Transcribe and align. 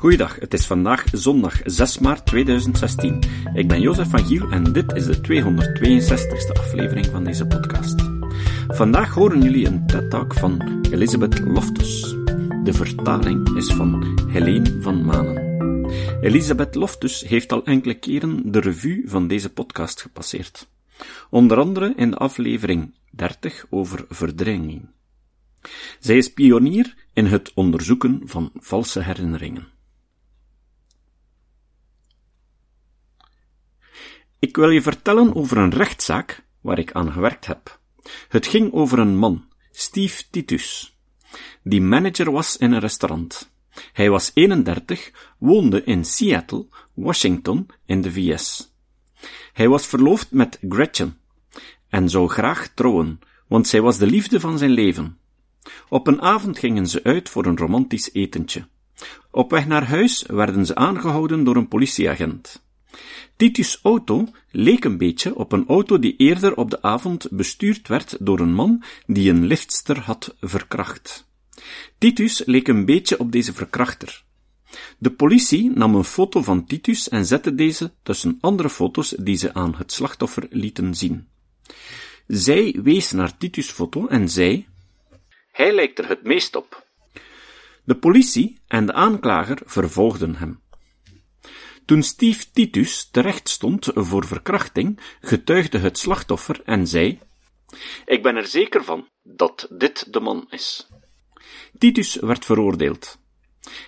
Goeiedag, 0.00 0.36
het 0.38 0.54
is 0.54 0.66
vandaag 0.66 1.04
zondag 1.12 1.60
6 1.64 1.98
maart 1.98 2.26
2016. 2.26 3.22
Ik 3.54 3.68
ben 3.68 3.80
Jozef 3.80 4.10
van 4.10 4.26
Giel 4.26 4.50
en 4.50 4.72
dit 4.72 4.92
is 4.92 5.04
de 5.04 5.16
262ste 5.16 6.58
aflevering 6.58 7.06
van 7.06 7.24
deze 7.24 7.46
podcast. 7.46 7.94
Vandaag 8.68 9.14
horen 9.14 9.42
jullie 9.42 9.66
een 9.66 9.86
TED-talk 9.86 10.34
van 10.34 10.80
Elisabeth 10.90 11.40
Loftus. 11.40 12.00
De 12.64 12.72
vertaling 12.72 13.56
is 13.56 13.72
van 13.72 14.18
Helene 14.28 14.80
van 14.80 15.04
Manen. 15.04 15.90
Elisabeth 16.20 16.74
Loftus 16.74 17.20
heeft 17.20 17.52
al 17.52 17.64
enkele 17.64 17.94
keren 17.94 18.52
de 18.52 18.60
revue 18.60 19.02
van 19.06 19.28
deze 19.28 19.52
podcast 19.52 20.00
gepasseerd. 20.00 20.68
Onder 21.30 21.58
andere 21.58 21.92
in 21.96 22.10
de 22.10 22.16
aflevering 22.16 22.94
30 23.10 23.66
over 23.70 24.04
verdringing. 24.08 24.88
Zij 25.98 26.16
is 26.16 26.32
pionier 26.32 26.94
in 27.12 27.26
het 27.26 27.52
onderzoeken 27.54 28.20
van 28.24 28.50
valse 28.54 29.02
herinneringen. 29.02 29.78
Ik 34.40 34.56
wil 34.56 34.70
je 34.70 34.82
vertellen 34.82 35.34
over 35.34 35.58
een 35.58 35.70
rechtszaak 35.70 36.44
waar 36.60 36.78
ik 36.78 36.92
aan 36.92 37.12
gewerkt 37.12 37.46
heb. 37.46 37.80
Het 38.28 38.46
ging 38.46 38.72
over 38.72 38.98
een 38.98 39.16
man, 39.16 39.44
Steve 39.70 40.22
Titus, 40.30 40.96
die 41.62 41.80
manager 41.80 42.32
was 42.32 42.56
in 42.56 42.72
een 42.72 42.80
restaurant. 42.80 43.52
Hij 43.92 44.10
was 44.10 44.30
31, 44.34 45.34
woonde 45.38 45.84
in 45.84 46.04
Seattle, 46.04 46.66
Washington, 46.94 47.66
in 47.86 48.00
de 48.00 48.12
VS. 48.12 48.74
Hij 49.52 49.68
was 49.68 49.86
verloofd 49.86 50.30
met 50.30 50.58
Gretchen 50.68 51.18
en 51.88 52.08
zou 52.08 52.28
graag 52.28 52.68
trouwen, 52.68 53.20
want 53.48 53.68
zij 53.68 53.80
was 53.80 53.98
de 53.98 54.06
liefde 54.06 54.40
van 54.40 54.58
zijn 54.58 54.70
leven. 54.70 55.18
Op 55.88 56.06
een 56.06 56.22
avond 56.22 56.58
gingen 56.58 56.86
ze 56.86 57.02
uit 57.02 57.28
voor 57.28 57.46
een 57.46 57.56
romantisch 57.56 58.12
etentje. 58.12 58.68
Op 59.30 59.50
weg 59.50 59.66
naar 59.66 59.84
huis 59.84 60.24
werden 60.26 60.66
ze 60.66 60.74
aangehouden 60.74 61.44
door 61.44 61.56
een 61.56 61.68
politieagent. 61.68 62.62
Titus' 63.36 63.78
auto 63.82 64.26
leek 64.50 64.84
een 64.84 64.98
beetje 64.98 65.34
op 65.34 65.52
een 65.52 65.66
auto 65.66 65.98
die 65.98 66.16
eerder 66.16 66.56
op 66.56 66.70
de 66.70 66.82
avond 66.82 67.28
bestuurd 67.30 67.88
werd 67.88 68.16
door 68.20 68.40
een 68.40 68.54
man 68.54 68.82
die 69.06 69.30
een 69.30 69.46
liftster 69.46 69.98
had 69.98 70.34
verkracht. 70.40 71.28
Titus 71.98 72.42
leek 72.46 72.68
een 72.68 72.84
beetje 72.84 73.18
op 73.18 73.32
deze 73.32 73.52
verkrachter. 73.52 74.24
De 74.98 75.10
politie 75.10 75.70
nam 75.70 75.94
een 75.94 76.04
foto 76.04 76.42
van 76.42 76.64
Titus 76.64 77.08
en 77.08 77.26
zette 77.26 77.54
deze 77.54 77.92
tussen 78.02 78.38
andere 78.40 78.70
foto's 78.70 79.14
die 79.18 79.36
ze 79.36 79.54
aan 79.54 79.74
het 79.74 79.92
slachtoffer 79.92 80.46
lieten 80.50 80.94
zien. 80.94 81.28
Zij 82.26 82.78
wees 82.82 83.12
naar 83.12 83.36
Titus' 83.36 83.70
foto 83.70 84.06
en 84.06 84.28
zei: 84.28 84.66
Hij 85.52 85.74
lijkt 85.74 85.98
er 85.98 86.08
het 86.08 86.22
meest 86.22 86.56
op. 86.56 86.86
De 87.84 87.94
politie 87.94 88.58
en 88.66 88.86
de 88.86 88.92
aanklager 88.92 89.58
vervolgden 89.64 90.36
hem. 90.36 90.60
Toen 91.90 92.02
Steve 92.02 92.50
Titus 92.52 93.08
terecht 93.10 93.48
stond 93.48 93.88
voor 93.94 94.26
verkrachting, 94.26 95.00
getuigde 95.20 95.78
het 95.78 95.98
slachtoffer 95.98 96.62
en 96.64 96.86
zei: 96.86 97.18
Ik 98.04 98.22
ben 98.22 98.36
er 98.36 98.46
zeker 98.46 98.84
van 98.84 99.08
dat 99.22 99.66
dit 99.70 100.12
de 100.12 100.20
man 100.20 100.46
is. 100.50 100.88
Titus 101.78 102.14
werd 102.14 102.44
veroordeeld. 102.44 103.18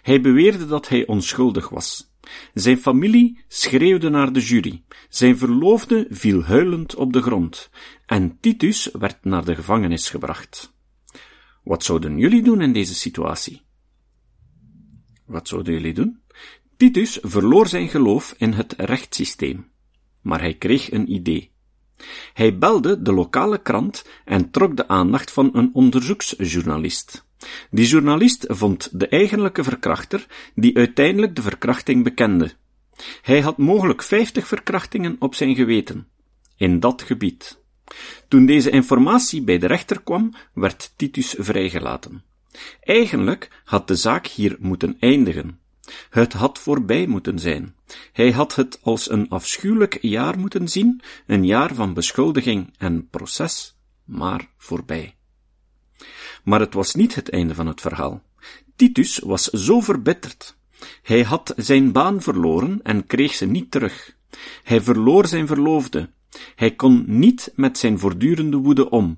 Hij 0.02 0.20
beweerde 0.20 0.66
dat 0.66 0.88
hij 0.88 1.06
onschuldig 1.06 1.68
was. 1.68 2.10
Zijn 2.54 2.78
familie 2.78 3.44
schreeuwde 3.48 4.08
naar 4.08 4.32
de 4.32 4.40
jury. 4.40 4.82
Zijn 5.08 5.38
verloofde 5.38 6.06
viel 6.10 6.42
huilend 6.42 6.94
op 6.94 7.12
de 7.12 7.22
grond. 7.22 7.70
En 8.06 8.38
Titus 8.40 8.88
werd 8.92 9.24
naar 9.24 9.44
de 9.44 9.54
gevangenis 9.54 10.10
gebracht. 10.10 10.72
Wat 11.64 11.84
zouden 11.84 12.18
jullie 12.18 12.42
doen 12.42 12.60
in 12.60 12.72
deze 12.72 12.94
situatie? 12.94 13.62
Wat 15.26 15.48
zouden 15.48 15.72
jullie 15.72 15.94
doen? 15.94 16.21
Titus 16.82 17.18
verloor 17.22 17.66
zijn 17.66 17.88
geloof 17.88 18.34
in 18.38 18.52
het 18.52 18.74
rechtssysteem. 18.76 19.70
Maar 20.20 20.40
hij 20.40 20.54
kreeg 20.54 20.92
een 20.92 21.12
idee. 21.12 21.50
Hij 22.32 22.58
belde 22.58 23.02
de 23.02 23.12
lokale 23.12 23.62
krant 23.62 24.04
en 24.24 24.50
trok 24.50 24.76
de 24.76 24.88
aandacht 24.88 25.30
van 25.30 25.50
een 25.52 25.70
onderzoeksjournalist. 25.72 27.26
Die 27.70 27.86
journalist 27.86 28.44
vond 28.48 28.88
de 28.92 29.08
eigenlijke 29.08 29.64
verkrachter, 29.64 30.26
die 30.54 30.76
uiteindelijk 30.76 31.36
de 31.36 31.42
verkrachting 31.42 32.04
bekende. 32.04 32.52
Hij 33.22 33.40
had 33.40 33.58
mogelijk 33.58 34.02
vijftig 34.02 34.46
verkrachtingen 34.46 35.16
op 35.18 35.34
zijn 35.34 35.54
geweten. 35.54 36.08
In 36.56 36.80
dat 36.80 37.02
gebied. 37.02 37.62
Toen 38.28 38.46
deze 38.46 38.70
informatie 38.70 39.42
bij 39.42 39.58
de 39.58 39.66
rechter 39.66 40.02
kwam, 40.02 40.34
werd 40.54 40.92
Titus 40.96 41.34
vrijgelaten. 41.38 42.22
Eigenlijk 42.80 43.62
had 43.64 43.88
de 43.88 43.94
zaak 43.94 44.26
hier 44.26 44.56
moeten 44.60 44.96
eindigen. 45.00 45.60
Het 46.10 46.32
had 46.32 46.58
voorbij 46.58 47.06
moeten 47.06 47.38
zijn. 47.38 47.74
Hij 48.12 48.30
had 48.30 48.54
het 48.54 48.78
als 48.82 49.10
een 49.10 49.28
afschuwelijk 49.28 49.98
jaar 50.00 50.38
moeten 50.38 50.68
zien, 50.68 51.00
een 51.26 51.44
jaar 51.44 51.74
van 51.74 51.94
beschuldiging 51.94 52.74
en 52.78 53.08
proces, 53.08 53.76
maar 54.04 54.48
voorbij. 54.56 55.14
Maar 56.44 56.60
het 56.60 56.74
was 56.74 56.94
niet 56.94 57.14
het 57.14 57.30
einde 57.30 57.54
van 57.54 57.66
het 57.66 57.80
verhaal. 57.80 58.22
Titus 58.76 59.18
was 59.18 59.44
zo 59.44 59.80
verbitterd. 59.80 60.56
Hij 61.02 61.22
had 61.22 61.52
zijn 61.56 61.92
baan 61.92 62.22
verloren 62.22 62.80
en 62.82 63.06
kreeg 63.06 63.34
ze 63.34 63.46
niet 63.46 63.70
terug. 63.70 64.16
Hij 64.62 64.80
verloor 64.80 65.26
zijn 65.26 65.46
verloofde. 65.46 66.10
Hij 66.54 66.74
kon 66.74 67.04
niet 67.06 67.52
met 67.54 67.78
zijn 67.78 67.98
voortdurende 67.98 68.56
woede 68.56 68.90
om. 68.90 69.16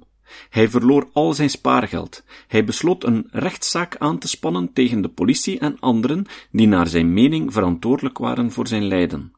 Hij 0.49 0.69
verloor 0.69 1.09
al 1.13 1.33
zijn 1.33 1.51
spaargeld. 1.51 2.25
Hij 2.49 2.65
besloot 2.65 3.05
een 3.05 3.29
rechtszaak 3.31 3.97
aan 3.97 4.19
te 4.19 4.29
spannen 4.29 4.73
tegen 4.73 5.01
de 5.01 5.09
politie 5.09 5.59
en 5.59 5.81
anderen 5.81 6.27
die 6.51 6.67
naar 6.67 6.87
zijn 6.87 7.13
mening 7.13 7.53
verantwoordelijk 7.53 8.19
waren 8.19 8.53
voor 8.53 8.67
zijn 8.67 8.87
lijden. 8.87 9.33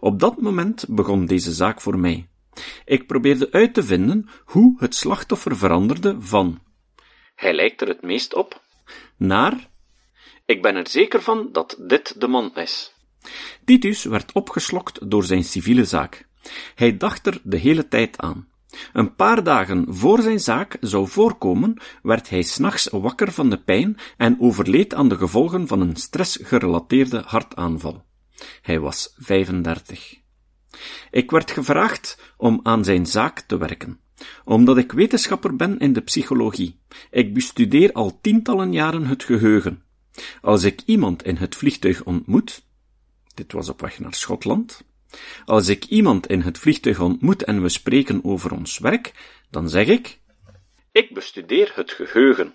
Op 0.00 0.20
dat 0.20 0.40
moment 0.40 0.84
begon 0.88 1.26
deze 1.26 1.52
zaak 1.52 1.80
voor 1.80 1.98
mij. 1.98 2.28
Ik 2.84 3.06
probeerde 3.06 3.48
uit 3.50 3.74
te 3.74 3.82
vinden 3.82 4.28
hoe 4.44 4.76
het 4.78 4.94
slachtoffer 4.94 5.56
veranderde 5.56 6.16
van 6.18 6.60
hij 7.34 7.52
lijkt 7.54 7.80
er 7.80 7.88
het 7.88 8.02
meest 8.02 8.34
op, 8.34 8.62
naar 9.16 9.70
ik 10.44 10.62
ben 10.62 10.76
er 10.76 10.88
zeker 10.88 11.22
van 11.22 11.48
dat 11.52 11.76
dit 11.78 12.20
de 12.20 12.28
man 12.28 12.54
is. 12.54 12.94
Titus 13.64 14.04
werd 14.04 14.32
opgeslokt 14.32 15.10
door 15.10 15.24
zijn 15.24 15.44
civiele 15.44 15.84
zaak. 15.84 16.28
Hij 16.74 16.96
dacht 16.96 17.26
er 17.26 17.40
de 17.42 17.56
hele 17.56 17.88
tijd 17.88 18.18
aan. 18.18 18.48
Een 18.92 19.14
paar 19.14 19.44
dagen 19.44 19.84
voor 19.88 20.22
zijn 20.22 20.40
zaak 20.40 20.76
zou 20.80 21.08
voorkomen, 21.08 21.76
werd 22.02 22.30
hij 22.30 22.42
s'nachts 22.42 22.88
wakker 22.90 23.32
van 23.32 23.50
de 23.50 23.58
pijn 23.58 23.96
en 24.16 24.40
overleed 24.40 24.94
aan 24.94 25.08
de 25.08 25.16
gevolgen 25.16 25.66
van 25.66 25.80
een 25.80 25.96
stressgerelateerde 25.96 27.22
hartaanval. 27.26 28.04
Hij 28.62 28.80
was 28.80 29.14
35. 29.16 30.20
Ik 31.10 31.30
werd 31.30 31.50
gevraagd 31.50 32.34
om 32.36 32.60
aan 32.62 32.84
zijn 32.84 33.06
zaak 33.06 33.40
te 33.40 33.58
werken, 33.58 34.00
omdat 34.44 34.78
ik 34.78 34.92
wetenschapper 34.92 35.56
ben 35.56 35.78
in 35.78 35.92
de 35.92 36.00
psychologie. 36.00 36.80
Ik 37.10 37.34
bestudeer 37.34 37.92
al 37.92 38.18
tientallen 38.20 38.72
jaren 38.72 39.06
het 39.06 39.24
geheugen. 39.24 39.82
Als 40.40 40.62
ik 40.62 40.82
iemand 40.84 41.22
in 41.22 41.36
het 41.36 41.56
vliegtuig 41.56 42.04
ontmoet, 42.04 42.64
dit 43.34 43.52
was 43.52 43.68
op 43.68 43.80
weg 43.80 43.98
naar 43.98 44.14
Schotland, 44.14 44.84
als 45.44 45.68
ik 45.68 45.84
iemand 45.84 46.26
in 46.26 46.40
het 46.40 46.58
vliegtuig 46.58 47.00
ontmoet 47.00 47.44
en 47.44 47.62
we 47.62 47.68
spreken 47.68 48.24
over 48.24 48.52
ons 48.52 48.78
werk, 48.78 49.12
dan 49.50 49.68
zeg 49.68 49.86
ik, 49.86 50.20
ik 50.92 51.14
bestudeer 51.14 51.72
het 51.74 51.92
geheugen. 51.92 52.54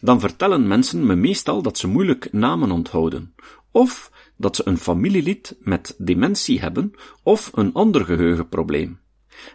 Dan 0.00 0.20
vertellen 0.20 0.66
mensen 0.66 1.06
me 1.06 1.14
meestal 1.14 1.62
dat 1.62 1.78
ze 1.78 1.88
moeilijk 1.88 2.32
namen 2.32 2.70
onthouden, 2.70 3.34
of 3.70 4.10
dat 4.36 4.56
ze 4.56 4.62
een 4.64 4.78
familielid 4.78 5.56
met 5.60 5.94
dementie 5.98 6.60
hebben, 6.60 6.92
of 7.22 7.50
een 7.54 7.72
ander 7.72 8.04
geheugenprobleem. 8.04 9.00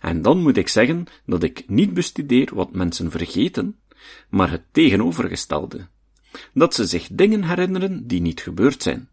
En 0.01 0.21
dan 0.21 0.41
moet 0.41 0.57
ik 0.57 0.67
zeggen 0.67 1.05
dat 1.25 1.43
ik 1.43 1.63
niet 1.67 1.93
bestudeer 1.93 2.55
wat 2.55 2.71
mensen 2.71 3.11
vergeten, 3.11 3.79
maar 4.29 4.51
het 4.51 4.63
tegenovergestelde. 4.71 5.87
Dat 6.53 6.73
ze 6.73 6.85
zich 6.85 7.07
dingen 7.11 7.43
herinneren 7.43 8.07
die 8.07 8.21
niet 8.21 8.41
gebeurd 8.41 8.83
zijn 8.83 9.09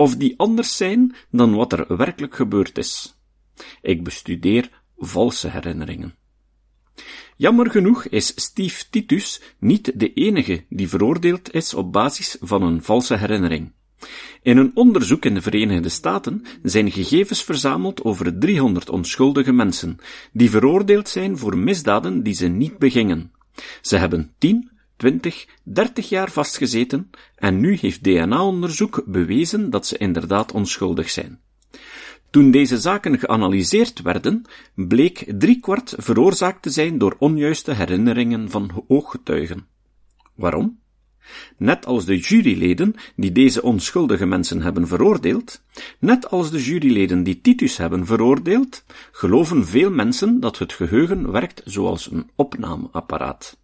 of 0.00 0.16
die 0.16 0.34
anders 0.36 0.76
zijn 0.76 1.14
dan 1.30 1.54
wat 1.54 1.72
er 1.72 1.96
werkelijk 1.96 2.34
gebeurd 2.34 2.78
is. 2.78 3.14
Ik 3.82 4.04
bestudeer 4.04 4.70
valse 4.98 5.48
herinneringen. 5.48 6.14
Jammer 7.36 7.70
genoeg 7.70 8.04
is 8.04 8.26
Steve 8.26 8.84
Titus 8.90 9.40
niet 9.58 9.92
de 9.94 10.12
enige 10.12 10.64
die 10.68 10.88
veroordeeld 10.88 11.54
is 11.54 11.74
op 11.74 11.92
basis 11.92 12.36
van 12.40 12.62
een 12.62 12.82
valse 12.82 13.16
herinnering. 13.16 13.72
In 14.42 14.56
een 14.56 14.70
onderzoek 14.74 15.24
in 15.24 15.34
de 15.34 15.42
Verenigde 15.42 15.88
Staten 15.88 16.44
zijn 16.62 16.90
gegevens 16.90 17.44
verzameld 17.44 18.04
over 18.04 18.38
300 18.38 18.90
onschuldige 18.90 19.52
mensen, 19.52 19.98
die 20.32 20.50
veroordeeld 20.50 21.08
zijn 21.08 21.38
voor 21.38 21.56
misdaden 21.56 22.22
die 22.22 22.34
ze 22.34 22.46
niet 22.46 22.78
begingen. 22.78 23.32
Ze 23.80 23.96
hebben 23.96 24.34
10 24.38 24.70
20, 25.00 25.46
30 25.64 26.08
jaar 26.08 26.30
vastgezeten 26.30 27.10
en 27.36 27.60
nu 27.60 27.76
heeft 27.80 28.04
DNA-onderzoek 28.04 29.02
bewezen 29.06 29.70
dat 29.70 29.86
ze 29.86 29.98
inderdaad 29.98 30.52
onschuldig 30.52 31.10
zijn. 31.10 31.40
Toen 32.30 32.50
deze 32.50 32.78
zaken 32.78 33.18
geanalyseerd 33.18 34.02
werden, 34.02 34.42
bleek 34.74 35.24
driekwart 35.38 35.94
veroorzaakt 35.98 36.62
te 36.62 36.70
zijn 36.70 36.98
door 36.98 37.16
onjuiste 37.18 37.72
herinneringen 37.72 38.50
van 38.50 38.84
ooggetuigen. 38.88 39.66
Waarom? 40.34 40.78
Net 41.56 41.86
als 41.86 42.04
de 42.04 42.18
juryleden 42.18 42.94
die 43.16 43.32
deze 43.32 43.62
onschuldige 43.62 44.26
mensen 44.26 44.62
hebben 44.62 44.86
veroordeeld, 44.86 45.62
net 45.98 46.30
als 46.30 46.50
de 46.50 46.62
juryleden 46.62 47.22
die 47.22 47.40
Titus 47.40 47.76
hebben 47.76 48.06
veroordeeld, 48.06 48.84
geloven 49.12 49.66
veel 49.66 49.90
mensen 49.90 50.40
dat 50.40 50.58
het 50.58 50.72
geheugen 50.72 51.30
werkt 51.30 51.62
zoals 51.64 52.10
een 52.10 52.30
opnameapparaat. 52.34 53.59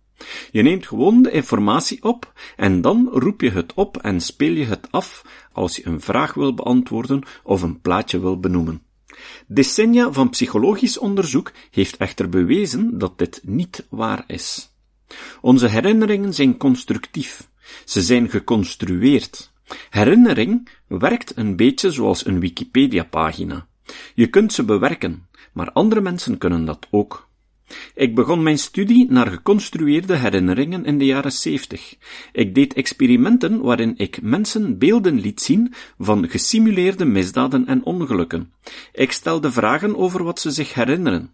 Je 0.51 0.63
neemt 0.63 0.87
gewoon 0.87 1.23
de 1.23 1.31
informatie 1.31 2.03
op 2.03 2.33
en 2.57 2.81
dan 2.81 3.09
roep 3.13 3.41
je 3.41 3.51
het 3.51 3.75
op 3.75 3.97
en 3.97 4.21
speel 4.21 4.53
je 4.53 4.65
het 4.65 4.89
af 4.91 5.23
als 5.53 5.77
je 5.77 5.87
een 5.87 6.01
vraag 6.01 6.35
wil 6.35 6.55
beantwoorden 6.55 7.23
of 7.43 7.63
een 7.63 7.81
plaatje 7.81 8.21
wil 8.21 8.41
benoemen. 8.41 8.83
Decennia 9.47 10.13
van 10.13 10.31
psychologisch 10.31 10.99
onderzoek 10.99 11.53
heeft 11.71 11.97
echter 11.97 12.29
bewezen 12.29 12.99
dat 12.99 13.19
dit 13.19 13.41
niet 13.45 13.87
waar 13.89 14.25
is. 14.27 14.75
Onze 15.41 15.69
herinneringen 15.69 16.35
zijn 16.35 16.57
constructief. 16.57 17.49
Ze 17.85 18.03
zijn 18.03 18.31
geconstrueerd. 18.31 19.53
Herinnering 19.91 20.69
werkt 20.87 21.37
een 21.37 21.57
beetje 21.57 21.91
zoals 21.91 22.27
een 22.27 22.41
Wikipedia-pagina. 22.41 23.67
Je 24.15 24.27
kunt 24.27 24.53
ze 24.53 24.65
bewerken, 24.65 25.27
maar 25.53 25.73
andere 25.73 26.01
mensen 26.01 26.39
kunnen 26.39 26.65
dat 26.65 26.87
ook. 26.91 27.29
Ik 27.95 28.15
begon 28.15 28.43
mijn 28.43 28.59
studie 28.59 29.11
naar 29.11 29.27
geconstrueerde 29.27 30.17
herinneringen 30.17 30.85
in 30.85 30.99
de 30.99 31.05
jaren 31.05 31.33
zeventig. 31.33 31.95
Ik 32.33 32.55
deed 32.55 32.75
experimenten 32.75 33.61
waarin 33.61 33.95
ik 33.97 34.23
mensen 34.23 34.79
beelden 34.79 35.21
liet 35.21 35.41
zien 35.41 35.75
van 35.99 36.29
gesimuleerde 36.29 37.05
misdaden 37.05 37.67
en 37.67 37.85
ongelukken. 37.85 38.53
Ik 38.93 39.13
stelde 39.13 39.53
vragen 39.53 39.97
over 39.97 40.25
wat 40.25 40.41
ze 40.41 40.51
zich 40.51 40.75
herinneren. 40.75 41.31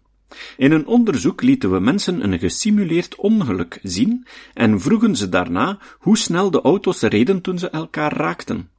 In 0.57 0.71
een 0.71 0.87
onderzoek 0.87 1.41
lieten 1.41 1.71
we 1.71 1.79
mensen 1.79 2.23
een 2.23 2.39
gesimuleerd 2.39 3.15
ongeluk 3.15 3.79
zien 3.83 4.25
en 4.53 4.81
vroegen 4.81 5.15
ze 5.15 5.29
daarna 5.29 5.79
hoe 5.99 6.17
snel 6.17 6.51
de 6.51 6.61
auto's 6.61 7.01
reden 7.01 7.41
toen 7.41 7.59
ze 7.59 7.69
elkaar 7.69 8.13
raakten. 8.13 8.69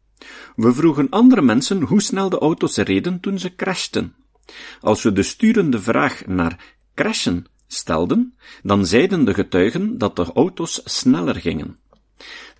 We 0.57 0.73
vroegen 0.73 1.09
andere 1.09 1.43
mensen 1.43 1.83
hoe 1.83 2.03
snel 2.03 2.29
de 2.29 2.39
auto's 2.39 2.77
reden 2.77 3.21
toen 3.21 3.39
ze 3.39 3.55
crashten. 3.55 4.15
Als 4.81 5.03
we 5.03 5.13
de 5.13 5.23
sturende 5.23 5.81
vraag 5.81 6.27
naar 6.27 6.75
crashen 6.95 7.47
stelden, 7.67 8.35
dan 8.63 8.87
zeiden 8.87 9.25
de 9.25 9.35
getuigen 9.35 9.99
dat 9.99 10.17
de 10.17 10.33
auto's 10.33 10.81
sneller 10.85 11.35
gingen. 11.35 11.79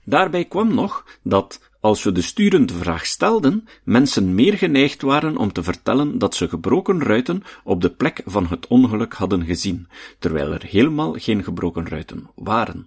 Daarbij 0.05 0.45
kwam 0.45 0.75
nog 0.75 1.07
dat, 1.23 1.61
als 1.81 2.03
we 2.03 2.13
de 2.13 2.23
sturende 2.23 2.75
vraag 2.75 3.07
stelden, 3.07 3.69
mensen 3.85 4.35
meer 4.35 4.59
geneigd 4.59 5.03
waren 5.03 5.37
om 5.37 5.53
te 5.53 5.63
vertellen 5.63 6.19
dat 6.19 6.35
ze 6.35 6.49
gebroken 6.49 7.03
ruiten 7.03 7.43
op 7.65 7.81
de 7.81 7.91
plek 7.91 8.23
van 8.25 8.47
het 8.47 8.67
ongeluk 8.67 9.13
hadden 9.13 9.45
gezien, 9.45 9.89
terwijl 10.19 10.53
er 10.53 10.63
helemaal 10.63 11.13
geen 11.13 11.45
gebroken 11.45 11.89
ruiten 11.89 12.31
waren. 12.35 12.87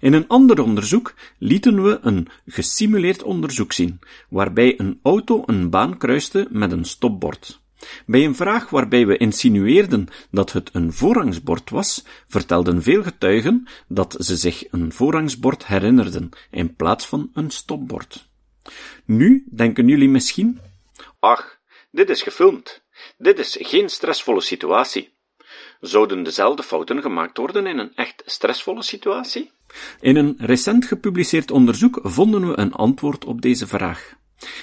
In 0.00 0.12
een 0.12 0.28
ander 0.28 0.62
onderzoek 0.62 1.14
lieten 1.38 1.82
we 1.82 1.98
een 2.02 2.28
gesimuleerd 2.46 3.22
onderzoek 3.22 3.72
zien, 3.72 4.00
waarbij 4.28 4.80
een 4.80 4.98
auto 5.02 5.42
een 5.46 5.70
baan 5.70 5.98
kruiste 5.98 6.48
met 6.50 6.72
een 6.72 6.84
stopbord. 6.84 7.60
Bij 8.06 8.24
een 8.24 8.34
vraag 8.34 8.70
waarbij 8.70 9.06
we 9.06 9.16
insinueerden 9.16 10.08
dat 10.30 10.52
het 10.52 10.70
een 10.72 10.92
voorrangsbord 10.92 11.70
was, 11.70 12.04
vertelden 12.26 12.82
veel 12.82 13.02
getuigen 13.02 13.68
dat 13.88 14.16
ze 14.18 14.36
zich 14.36 14.72
een 14.72 14.92
voorrangsbord 14.92 15.66
herinnerden, 15.66 16.28
in 16.50 16.74
plaats 16.74 17.06
van 17.06 17.30
een 17.34 17.50
stopbord. 17.50 18.28
Nu 19.04 19.46
denken 19.50 19.88
jullie 19.88 20.08
misschien, 20.08 20.60
ach, 21.18 21.58
dit 21.90 22.10
is 22.10 22.22
gefilmd. 22.22 22.84
Dit 23.18 23.38
is 23.38 23.56
geen 23.60 23.88
stressvolle 23.88 24.40
situatie. 24.40 25.14
Zouden 25.80 26.22
dezelfde 26.22 26.62
fouten 26.62 27.02
gemaakt 27.02 27.36
worden 27.36 27.66
in 27.66 27.78
een 27.78 27.94
echt 27.94 28.22
stressvolle 28.26 28.82
situatie? 28.82 29.50
In 30.00 30.16
een 30.16 30.34
recent 30.38 30.84
gepubliceerd 30.84 31.50
onderzoek 31.50 32.00
vonden 32.02 32.48
we 32.48 32.58
een 32.58 32.72
antwoord 32.72 33.24
op 33.24 33.42
deze 33.42 33.66
vraag. 33.66 34.16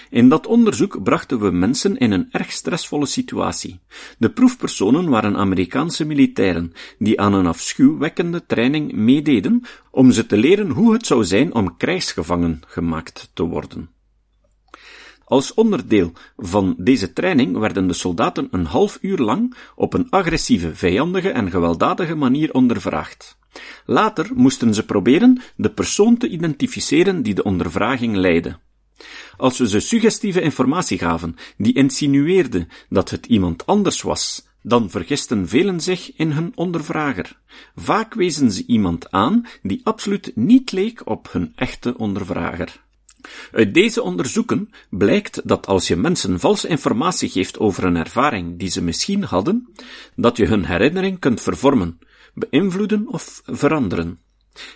In 0.09 0.29
dat 0.29 0.47
onderzoek 0.47 1.03
brachten 1.03 1.39
we 1.39 1.51
mensen 1.51 1.97
in 1.97 2.11
een 2.11 2.27
erg 2.31 2.51
stressvolle 2.51 3.05
situatie. 3.05 3.79
De 4.17 4.29
proefpersonen 4.29 5.09
waren 5.09 5.35
Amerikaanse 5.35 6.05
militairen, 6.05 6.73
die 6.97 7.21
aan 7.21 7.33
een 7.33 7.47
afschuwwekkende 7.47 8.45
training 8.45 8.91
meededen 8.91 9.63
om 9.91 10.11
ze 10.11 10.25
te 10.25 10.37
leren 10.37 10.69
hoe 10.69 10.93
het 10.93 11.05
zou 11.05 11.23
zijn 11.23 11.53
om 11.53 11.77
krijgsgevangen 11.77 12.61
gemaakt 12.67 13.29
te 13.33 13.43
worden. 13.43 13.89
Als 15.25 15.53
onderdeel 15.53 16.11
van 16.37 16.75
deze 16.77 17.13
training 17.13 17.57
werden 17.57 17.87
de 17.87 17.93
soldaten 17.93 18.47
een 18.51 18.65
half 18.65 18.97
uur 19.01 19.17
lang 19.17 19.55
op 19.75 19.93
een 19.93 20.09
agressieve, 20.09 20.75
vijandige 20.75 21.29
en 21.29 21.51
gewelddadige 21.51 22.15
manier 22.15 22.53
ondervraagd. 22.53 23.37
Later 23.85 24.29
moesten 24.33 24.73
ze 24.73 24.85
proberen 24.85 25.41
de 25.55 25.69
persoon 25.69 26.17
te 26.17 26.27
identificeren 26.27 27.23
die 27.23 27.33
de 27.33 27.43
ondervraging 27.43 28.15
leidde. 28.15 28.59
Als 29.37 29.57
we 29.57 29.67
ze 29.67 29.79
suggestieve 29.79 30.41
informatie 30.41 30.97
gaven, 30.97 31.35
die 31.57 31.73
insinueerde 31.73 32.67
dat 32.89 33.09
het 33.09 33.25
iemand 33.25 33.65
anders 33.65 34.01
was, 34.01 34.47
dan 34.61 34.89
vergisten 34.89 35.47
velen 35.47 35.81
zich 35.81 36.15
in 36.15 36.31
hun 36.31 36.51
ondervrager. 36.55 37.39
Vaak 37.75 38.13
wezen 38.13 38.51
ze 38.51 38.63
iemand 38.65 39.11
aan 39.11 39.45
die 39.61 39.81
absoluut 39.83 40.31
niet 40.35 40.71
leek 40.71 41.01
op 41.09 41.31
hun 41.31 41.51
echte 41.55 41.97
ondervrager. 41.97 42.81
Uit 43.51 43.73
deze 43.73 44.01
onderzoeken 44.01 44.69
blijkt 44.89 45.41
dat 45.47 45.67
als 45.67 45.87
je 45.87 45.95
mensen 45.95 46.39
valse 46.39 46.67
informatie 46.67 47.29
geeft 47.29 47.59
over 47.59 47.83
een 47.83 47.95
ervaring 47.95 48.59
die 48.59 48.69
ze 48.69 48.81
misschien 48.81 49.23
hadden, 49.23 49.73
dat 50.15 50.37
je 50.37 50.45
hun 50.45 50.65
herinnering 50.65 51.19
kunt 51.19 51.41
vervormen, 51.41 51.99
beïnvloeden 52.33 53.07
of 53.07 53.41
veranderen. 53.45 54.19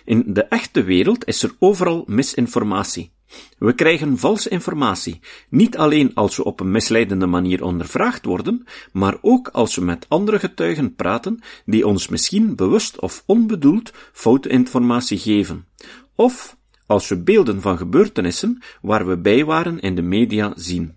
In 0.04 0.24
de 0.26 0.42
echte 0.42 0.82
wereld 0.82 1.26
is 1.26 1.42
er 1.42 1.54
overal 1.58 2.04
misinformatie. 2.06 3.10
We 3.58 3.72
krijgen 3.72 4.18
valse 4.18 4.48
informatie, 4.48 5.20
niet 5.48 5.76
alleen 5.76 6.14
als 6.14 6.36
we 6.36 6.44
op 6.44 6.60
een 6.60 6.70
misleidende 6.70 7.26
manier 7.26 7.64
ondervraagd 7.64 8.24
worden, 8.24 8.66
maar 8.92 9.18
ook 9.20 9.48
als 9.48 9.74
we 9.74 9.84
met 9.84 10.06
andere 10.08 10.38
getuigen 10.38 10.94
praten 10.94 11.40
die 11.64 11.86
ons 11.86 12.08
misschien 12.08 12.56
bewust 12.56 13.00
of 13.00 13.22
onbedoeld 13.26 13.92
foute 14.12 14.48
informatie 14.48 15.18
geven, 15.18 15.66
of 16.14 16.56
als 16.86 17.08
we 17.08 17.22
beelden 17.22 17.60
van 17.60 17.76
gebeurtenissen 17.76 18.62
waar 18.82 19.06
we 19.06 19.18
bij 19.18 19.44
waren 19.44 19.80
in 19.80 19.94
de 19.94 20.02
media 20.02 20.52
zien. 20.56 20.96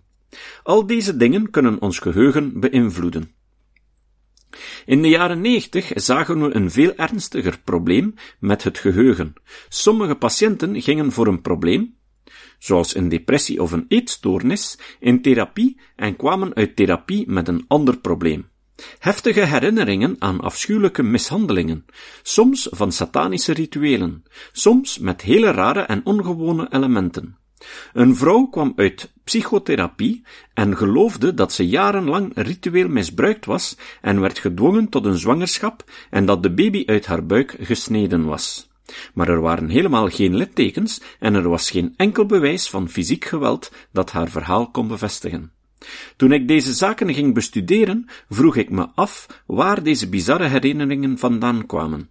Al 0.63 0.85
deze 0.85 1.17
dingen 1.17 1.49
kunnen 1.49 1.81
ons 1.81 1.99
geheugen 1.99 2.59
beïnvloeden. 2.59 3.31
In 4.85 5.01
de 5.01 5.07
jaren 5.07 5.41
negentig 5.41 5.91
zagen 5.95 6.41
we 6.41 6.55
een 6.55 6.71
veel 6.71 6.95
ernstiger 6.95 7.59
probleem 7.63 8.13
met 8.39 8.63
het 8.63 8.77
geheugen. 8.77 9.33
Sommige 9.69 10.15
patiënten 10.15 10.81
gingen 10.81 11.11
voor 11.11 11.27
een 11.27 11.41
probleem, 11.41 11.95
zoals 12.59 12.95
een 12.95 13.09
depressie 13.09 13.61
of 13.61 13.71
een 13.71 13.85
eetstoornis, 13.87 14.77
in 14.99 15.21
therapie 15.21 15.79
en 15.95 16.15
kwamen 16.15 16.55
uit 16.55 16.75
therapie 16.75 17.29
met 17.29 17.47
een 17.47 17.65
ander 17.67 17.97
probleem. 17.97 18.49
Heftige 18.99 19.45
herinneringen 19.45 20.15
aan 20.19 20.39
afschuwelijke 20.39 21.03
mishandelingen, 21.03 21.85
soms 22.23 22.67
van 22.71 22.91
satanische 22.91 23.53
rituelen, 23.53 24.23
soms 24.51 24.99
met 24.99 25.21
hele 25.21 25.51
rare 25.51 25.79
en 25.79 26.01
ongewone 26.03 26.67
elementen. 26.69 27.37
Een 27.93 28.15
vrouw 28.15 28.45
kwam 28.45 28.73
uit 28.75 29.13
psychotherapie 29.23 30.23
en 30.53 30.77
geloofde 30.77 31.33
dat 31.33 31.53
ze 31.53 31.67
jarenlang 31.67 32.31
ritueel 32.35 32.87
misbruikt 32.87 33.45
was 33.45 33.77
en 34.01 34.21
werd 34.21 34.39
gedwongen 34.39 34.89
tot 34.89 35.05
een 35.05 35.17
zwangerschap 35.17 35.83
en 36.09 36.25
dat 36.25 36.43
de 36.43 36.53
baby 36.53 36.83
uit 36.85 37.05
haar 37.05 37.25
buik 37.25 37.55
gesneden 37.59 38.25
was. 38.25 38.70
Maar 39.13 39.29
er 39.29 39.41
waren 39.41 39.69
helemaal 39.69 40.09
geen 40.09 40.35
littekens 40.35 41.01
en 41.19 41.33
er 41.33 41.49
was 41.49 41.71
geen 41.71 41.93
enkel 41.95 42.25
bewijs 42.25 42.69
van 42.69 42.89
fysiek 42.89 43.25
geweld 43.25 43.71
dat 43.91 44.11
haar 44.11 44.29
verhaal 44.29 44.71
kon 44.71 44.87
bevestigen. 44.87 45.51
Toen 46.15 46.31
ik 46.31 46.47
deze 46.47 46.73
zaken 46.73 47.13
ging 47.13 47.33
bestuderen, 47.33 48.05
vroeg 48.29 48.55
ik 48.55 48.69
me 48.69 48.87
af 48.95 49.43
waar 49.45 49.83
deze 49.83 50.09
bizarre 50.09 50.47
herinneringen 50.47 51.17
vandaan 51.17 51.65
kwamen. 51.65 52.09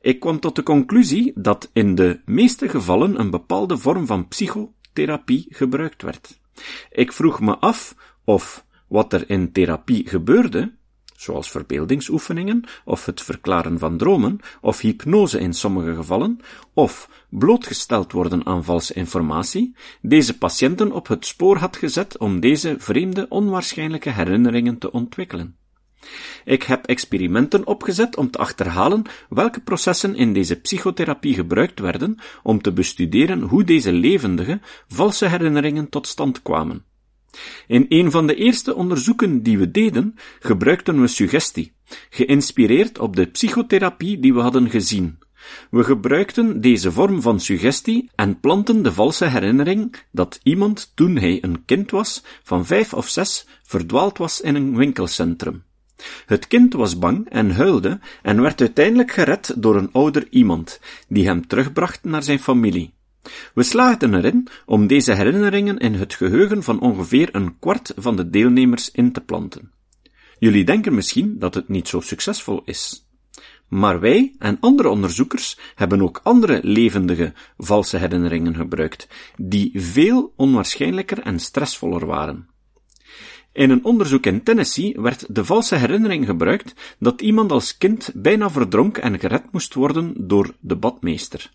Ik 0.00 0.20
kwam 0.20 0.40
tot 0.40 0.56
de 0.56 0.62
conclusie 0.62 1.32
dat 1.34 1.70
in 1.72 1.94
de 1.94 2.20
meeste 2.24 2.68
gevallen 2.68 3.20
een 3.20 3.30
bepaalde 3.30 3.78
vorm 3.78 4.06
van 4.06 4.28
psychotherapie 4.28 5.46
gebruikt 5.48 6.02
werd. 6.02 6.40
Ik 6.90 7.12
vroeg 7.12 7.40
me 7.40 7.56
af 7.56 7.94
of 8.24 8.64
wat 8.88 9.12
er 9.12 9.30
in 9.30 9.52
therapie 9.52 10.08
gebeurde, 10.08 10.72
zoals 11.16 11.50
verbeeldingsoefeningen, 11.50 12.64
of 12.84 13.06
het 13.06 13.22
verklaren 13.22 13.78
van 13.78 13.96
dromen, 13.96 14.40
of 14.60 14.80
hypnose 14.80 15.38
in 15.38 15.52
sommige 15.52 15.94
gevallen, 15.94 16.40
of 16.74 17.10
blootgesteld 17.30 18.12
worden 18.12 18.46
aan 18.46 18.64
valse 18.64 18.94
informatie, 18.94 19.76
deze 20.00 20.38
patiënten 20.38 20.92
op 20.92 21.08
het 21.08 21.26
spoor 21.26 21.56
had 21.56 21.76
gezet 21.76 22.18
om 22.18 22.40
deze 22.40 22.74
vreemde, 22.78 23.26
onwaarschijnlijke 23.28 24.10
herinneringen 24.10 24.78
te 24.78 24.90
ontwikkelen. 24.90 25.56
Ik 26.44 26.62
heb 26.62 26.86
experimenten 26.86 27.66
opgezet 27.66 28.16
om 28.16 28.30
te 28.30 28.38
achterhalen 28.38 29.02
welke 29.28 29.60
processen 29.60 30.14
in 30.14 30.32
deze 30.32 30.60
psychotherapie 30.60 31.34
gebruikt 31.34 31.80
werden 31.80 32.18
om 32.42 32.62
te 32.62 32.72
bestuderen 32.72 33.42
hoe 33.42 33.64
deze 33.64 33.92
levendige, 33.92 34.60
valse 34.88 35.26
herinneringen 35.26 35.88
tot 35.88 36.06
stand 36.06 36.42
kwamen. 36.42 36.84
In 37.66 37.86
een 37.88 38.10
van 38.10 38.26
de 38.26 38.34
eerste 38.34 38.74
onderzoeken 38.74 39.42
die 39.42 39.58
we 39.58 39.70
deden, 39.70 40.14
gebruikten 40.40 41.00
we 41.00 41.06
suggestie, 41.06 41.72
geïnspireerd 42.10 42.98
op 42.98 43.16
de 43.16 43.26
psychotherapie 43.26 44.20
die 44.20 44.34
we 44.34 44.40
hadden 44.40 44.70
gezien. 44.70 45.18
We 45.70 45.84
gebruikten 45.84 46.60
deze 46.60 46.92
vorm 46.92 47.22
van 47.22 47.40
suggestie 47.40 48.10
en 48.14 48.40
planten 48.40 48.82
de 48.82 48.92
valse 48.92 49.26
herinnering 49.26 49.96
dat 50.12 50.40
iemand 50.42 50.92
toen 50.94 51.16
hij 51.16 51.38
een 51.44 51.64
kind 51.64 51.90
was, 51.90 52.22
van 52.42 52.66
vijf 52.66 52.94
of 52.94 53.08
zes, 53.08 53.46
verdwaald 53.62 54.18
was 54.18 54.40
in 54.40 54.54
een 54.54 54.76
winkelcentrum. 54.76 55.64
Het 56.26 56.46
kind 56.46 56.72
was 56.72 56.98
bang 56.98 57.28
en 57.28 57.50
huilde 57.50 57.98
en 58.22 58.42
werd 58.42 58.60
uiteindelijk 58.60 59.12
gered 59.12 59.54
door 59.56 59.76
een 59.76 59.92
ouder 59.92 60.26
iemand, 60.30 60.80
die 61.08 61.26
hem 61.26 61.46
terugbracht 61.46 62.04
naar 62.04 62.22
zijn 62.22 62.38
familie. 62.38 62.95
We 63.54 63.62
slaagden 63.62 64.14
erin 64.14 64.48
om 64.66 64.86
deze 64.86 65.12
herinneringen 65.12 65.78
in 65.78 65.94
het 65.94 66.14
geheugen 66.14 66.62
van 66.62 66.80
ongeveer 66.80 67.28
een 67.32 67.58
kwart 67.58 67.92
van 67.96 68.16
de 68.16 68.30
deelnemers 68.30 68.90
in 68.90 69.12
te 69.12 69.20
planten. 69.20 69.72
Jullie 70.38 70.64
denken 70.64 70.94
misschien 70.94 71.38
dat 71.38 71.54
het 71.54 71.68
niet 71.68 71.88
zo 71.88 72.00
succesvol 72.00 72.62
is. 72.64 73.06
Maar 73.68 74.00
wij 74.00 74.34
en 74.38 74.56
andere 74.60 74.88
onderzoekers 74.88 75.58
hebben 75.74 76.02
ook 76.02 76.20
andere 76.22 76.60
levendige 76.62 77.32
valse 77.56 77.96
herinneringen 77.96 78.54
gebruikt, 78.54 79.08
die 79.36 79.70
veel 79.74 80.32
onwaarschijnlijker 80.36 81.18
en 81.20 81.38
stressvoller 81.38 82.06
waren. 82.06 82.48
In 83.52 83.70
een 83.70 83.84
onderzoek 83.84 84.26
in 84.26 84.42
Tennessee 84.42 84.94
werd 85.00 85.34
de 85.34 85.44
valse 85.44 85.76
herinnering 85.76 86.26
gebruikt 86.26 86.96
dat 86.98 87.20
iemand 87.20 87.52
als 87.52 87.76
kind 87.76 88.10
bijna 88.14 88.50
verdronk 88.50 88.98
en 88.98 89.18
gered 89.18 89.52
moest 89.52 89.74
worden 89.74 90.14
door 90.16 90.54
de 90.60 90.76
badmeester. 90.76 91.52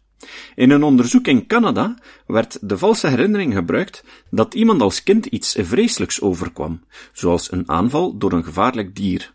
In 0.56 0.70
een 0.70 0.84
onderzoek 0.84 1.28
in 1.28 1.48
Canada 1.48 1.98
werd 2.28 2.58
de 2.62 2.78
valse 2.78 3.08
herinnering 3.08 3.54
gebruikt 3.54 4.04
dat 4.30 4.54
iemand 4.54 4.82
als 4.82 5.04
kind 5.04 5.25
iets 5.25 5.56
vreselijks 5.60 6.22
overkwam, 6.22 6.84
zoals 7.13 7.51
een 7.51 7.70
aanval 7.70 8.18
door 8.18 8.32
een 8.32 8.44
gevaarlijk 8.44 8.96
dier. 8.96 9.34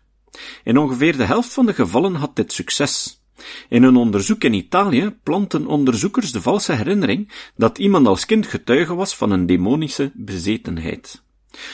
In 0.63 0.77
ongeveer 0.77 1.17
de 1.17 1.23
helft 1.23 1.53
van 1.53 1.65
de 1.65 1.73
gevallen 1.73 2.15
had 2.15 2.35
dit 2.35 2.53
succes. 2.53 3.21
In 3.69 3.83
een 3.83 3.95
onderzoek 3.95 4.43
in 4.43 4.53
Italië 4.53 5.15
planten 5.23 5.65
onderzoekers 5.65 6.31
de 6.31 6.41
valse 6.41 6.73
herinnering 6.73 7.31
dat 7.55 7.77
iemand 7.77 8.07
als 8.07 8.25
kind 8.25 8.47
getuige 8.47 8.95
was 8.95 9.15
van 9.15 9.31
een 9.31 9.45
demonische 9.45 10.11
bezetenheid. 10.13 11.23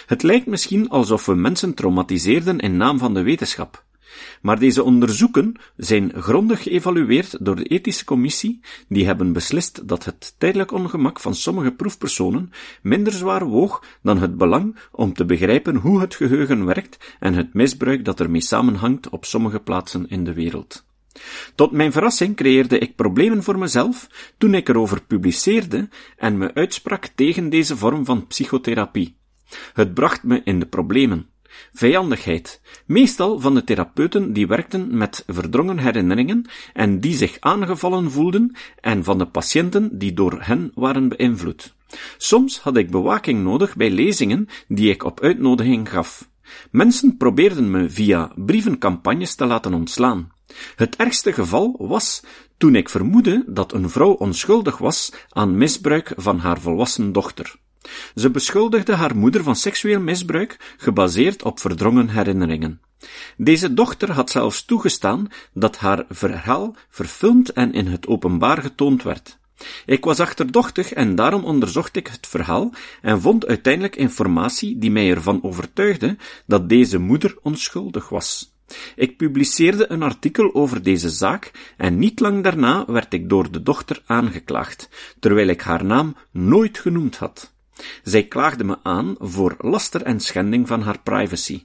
Het 0.05 0.23
lijkt 0.23 0.45
misschien 0.45 0.89
alsof 0.89 1.25
we 1.25 1.35
mensen 1.35 1.73
traumatiseerden 1.73 2.59
in 2.59 2.77
naam 2.77 2.97
van 2.97 3.13
de 3.13 3.21
wetenschap. 3.21 3.83
Maar 4.41 4.59
deze 4.59 4.83
onderzoeken 4.83 5.55
zijn 5.77 6.11
grondig 6.15 6.63
geëvalueerd 6.63 7.45
door 7.45 7.55
de 7.55 7.63
ethische 7.63 8.05
commissie, 8.05 8.59
die 8.87 9.05
hebben 9.05 9.33
beslist 9.33 9.87
dat 9.87 10.05
het 10.05 10.35
tijdelijk 10.37 10.71
ongemak 10.71 11.19
van 11.19 11.35
sommige 11.35 11.71
proefpersonen 11.71 12.51
minder 12.81 13.13
zwaar 13.13 13.45
woog 13.45 13.83
dan 14.01 14.17
het 14.17 14.37
belang 14.37 14.77
om 14.91 15.13
te 15.13 15.25
begrijpen 15.25 15.75
hoe 15.75 15.99
het 16.01 16.15
geheugen 16.15 16.65
werkt 16.65 17.15
en 17.19 17.33
het 17.33 17.53
misbruik 17.53 18.05
dat 18.05 18.19
ermee 18.19 18.41
samenhangt 18.41 19.09
op 19.09 19.25
sommige 19.25 19.59
plaatsen 19.59 20.07
in 20.07 20.23
de 20.23 20.33
wereld. 20.33 20.85
Tot 21.55 21.71
mijn 21.71 21.91
verrassing 21.91 22.35
creëerde 22.35 22.77
ik 22.77 22.95
problemen 22.95 23.43
voor 23.43 23.57
mezelf 23.57 24.07
toen 24.37 24.53
ik 24.53 24.69
erover 24.69 25.01
publiceerde 25.01 25.89
en 26.17 26.37
me 26.37 26.53
uitsprak 26.53 27.05
tegen 27.05 27.49
deze 27.49 27.77
vorm 27.77 28.05
van 28.05 28.27
psychotherapie. 28.27 29.15
Het 29.73 29.93
bracht 29.93 30.23
me 30.23 30.41
in 30.43 30.59
de 30.59 30.65
problemen. 30.65 31.27
Vijandigheid, 31.73 32.61
meestal 32.85 33.39
van 33.39 33.53
de 33.53 33.63
therapeuten 33.63 34.33
die 34.33 34.47
werkten 34.47 34.97
met 34.97 35.23
verdrongen 35.27 35.77
herinneringen 35.77 36.49
en 36.73 36.99
die 36.99 37.15
zich 37.15 37.37
aangevallen 37.39 38.11
voelden, 38.11 38.55
en 38.81 39.03
van 39.03 39.17
de 39.17 39.25
patiënten 39.27 39.97
die 39.97 40.13
door 40.13 40.37
hen 40.41 40.71
waren 40.75 41.09
beïnvloed. 41.09 41.73
Soms 42.17 42.59
had 42.59 42.77
ik 42.77 42.91
bewaking 42.91 43.43
nodig 43.43 43.75
bij 43.75 43.91
lezingen 43.91 44.47
die 44.67 44.89
ik 44.89 45.03
op 45.03 45.21
uitnodiging 45.21 45.89
gaf. 45.89 46.29
Mensen 46.71 47.17
probeerden 47.17 47.71
me 47.71 47.89
via 47.89 48.31
brievencampagnes 48.35 49.35
te 49.35 49.45
laten 49.45 49.73
ontslaan. 49.73 50.31
Het 50.75 50.95
ergste 50.95 51.33
geval 51.33 51.75
was 51.79 52.23
toen 52.57 52.75
ik 52.75 52.89
vermoedde 52.89 53.43
dat 53.47 53.73
een 53.73 53.89
vrouw 53.89 54.11
onschuldig 54.11 54.77
was 54.77 55.13
aan 55.29 55.57
misbruik 55.57 56.13
van 56.15 56.39
haar 56.39 56.59
volwassen 56.59 57.11
dochter. 57.11 57.55
Ze 58.15 58.31
beschuldigde 58.31 58.95
haar 58.95 59.15
moeder 59.15 59.43
van 59.43 59.55
seksueel 59.55 59.99
misbruik, 59.99 60.75
gebaseerd 60.77 61.43
op 61.43 61.59
verdrongen 61.59 62.09
herinneringen. 62.09 62.81
Deze 63.37 63.73
dochter 63.73 64.11
had 64.11 64.29
zelfs 64.29 64.65
toegestaan 64.65 65.27
dat 65.53 65.77
haar 65.77 66.05
verhaal 66.09 66.75
verfilmd 66.89 67.49
en 67.49 67.73
in 67.73 67.87
het 67.87 68.07
openbaar 68.07 68.61
getoond 68.61 69.03
werd. 69.03 69.37
Ik 69.85 70.03
was 70.03 70.19
achterdochtig 70.19 70.93
en 70.93 71.15
daarom 71.15 71.43
onderzocht 71.43 71.95
ik 71.95 72.07
het 72.07 72.27
verhaal 72.27 72.73
en 73.01 73.21
vond 73.21 73.47
uiteindelijk 73.47 73.95
informatie 73.95 74.77
die 74.77 74.91
mij 74.91 75.09
ervan 75.09 75.43
overtuigde 75.43 76.17
dat 76.45 76.69
deze 76.69 76.97
moeder 76.97 77.37
onschuldig 77.41 78.09
was. 78.09 78.51
Ik 78.95 79.17
publiceerde 79.17 79.91
een 79.91 80.03
artikel 80.03 80.53
over 80.53 80.83
deze 80.83 81.09
zaak 81.09 81.51
en 81.77 81.97
niet 81.97 82.19
lang 82.19 82.43
daarna 82.43 82.85
werd 82.85 83.13
ik 83.13 83.29
door 83.29 83.51
de 83.51 83.63
dochter 83.63 84.01
aangeklaagd, 84.05 84.89
terwijl 85.19 85.47
ik 85.47 85.61
haar 85.61 85.85
naam 85.85 86.15
nooit 86.31 86.79
genoemd 86.79 87.15
had. 87.15 87.52
Zij 88.03 88.27
klaagde 88.27 88.63
me 88.63 88.77
aan 88.83 89.15
voor 89.19 89.55
laster 89.57 90.01
en 90.01 90.19
schending 90.19 90.67
van 90.67 90.81
haar 90.81 90.99
privacy. 90.99 91.63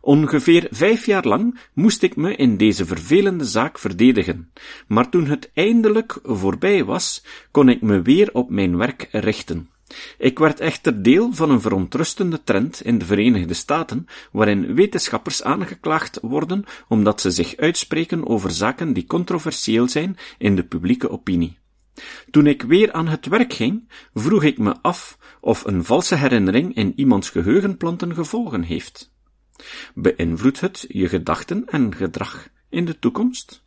Ongeveer 0.00 0.66
vijf 0.70 1.06
jaar 1.06 1.24
lang 1.24 1.58
moest 1.72 2.02
ik 2.02 2.16
me 2.16 2.36
in 2.36 2.56
deze 2.56 2.86
vervelende 2.86 3.44
zaak 3.44 3.78
verdedigen, 3.78 4.52
maar 4.86 5.08
toen 5.08 5.26
het 5.26 5.50
eindelijk 5.54 6.18
voorbij 6.22 6.84
was, 6.84 7.24
kon 7.50 7.68
ik 7.68 7.82
me 7.82 8.02
weer 8.02 8.30
op 8.32 8.50
mijn 8.50 8.76
werk 8.76 9.08
richten. 9.10 9.70
Ik 10.18 10.38
werd 10.38 10.60
echter 10.60 11.02
deel 11.02 11.32
van 11.32 11.50
een 11.50 11.60
verontrustende 11.60 12.42
trend 12.44 12.80
in 12.84 12.98
de 12.98 13.04
Verenigde 13.04 13.54
Staten, 13.54 14.06
waarin 14.32 14.74
wetenschappers 14.74 15.42
aangeklaagd 15.42 16.18
worden 16.22 16.64
omdat 16.88 17.20
ze 17.20 17.30
zich 17.30 17.56
uitspreken 17.56 18.28
over 18.28 18.50
zaken 18.50 18.92
die 18.92 19.06
controversieel 19.06 19.88
zijn 19.88 20.16
in 20.38 20.56
de 20.56 20.64
publieke 20.64 21.10
opinie. 21.10 21.60
Toen 22.30 22.46
ik 22.46 22.62
weer 22.62 22.92
aan 22.92 23.08
het 23.08 23.26
werk 23.26 23.52
ging, 23.52 23.88
vroeg 24.14 24.42
ik 24.42 24.58
me 24.58 24.80
af 24.80 25.18
of 25.40 25.64
een 25.64 25.84
valse 25.84 26.14
herinnering 26.14 26.74
in 26.74 26.92
iemands 26.96 27.30
geheugenplanten 27.30 28.14
gevolgen 28.14 28.62
heeft. 28.62 29.12
Beïnvloedt 29.94 30.60
het 30.60 30.84
je 30.88 31.08
gedachten 31.08 31.66
en 31.66 31.94
gedrag 31.94 32.48
in 32.68 32.84
de 32.84 32.98
toekomst? 32.98 33.62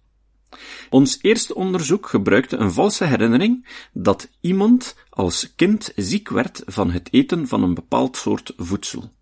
Ons 0.89 1.19
eerste 1.21 1.55
onderzoek 1.55 2.07
gebruikte 2.07 2.57
een 2.57 2.71
valse 2.71 3.05
herinnering 3.05 3.67
dat 3.93 4.29
iemand 4.41 4.95
als 5.09 5.55
kind 5.55 5.91
ziek 5.95 6.29
werd 6.29 6.61
van 6.65 6.91
het 6.91 7.13
eten 7.13 7.47
van 7.47 7.63
een 7.63 7.73
bepaald 7.73 8.17
soort 8.17 8.53
voedsel. 8.57 9.13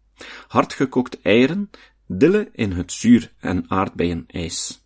Hardgekookt 0.48 1.22
eieren, 1.22 1.70
dille 2.08 2.50
in 2.54 2.72
het 2.72 2.92
zuur 2.92 3.34
en 3.40 3.66
aardbeienijs. 3.68 4.82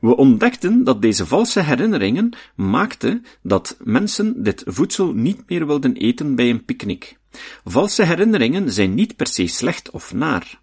We 0.00 0.16
ontdekten 0.16 0.84
dat 0.84 1.02
deze 1.02 1.26
valse 1.26 1.60
herinneringen 1.60 2.30
maakten 2.54 3.24
dat 3.42 3.76
mensen 3.84 4.42
dit 4.42 4.62
voedsel 4.66 5.12
niet 5.12 5.42
meer 5.46 5.66
wilden 5.66 5.94
eten 5.94 6.34
bij 6.34 6.50
een 6.50 6.64
picknick. 6.64 7.18
Valse 7.64 8.04
herinneringen 8.04 8.72
zijn 8.72 8.94
niet 8.94 9.16
per 9.16 9.26
se 9.26 9.46
slecht 9.46 9.90
of 9.90 10.14
naar. 10.14 10.60